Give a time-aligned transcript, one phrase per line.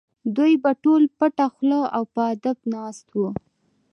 [0.35, 3.29] دوی به ټول پټه خوله او په ادب ناست وو.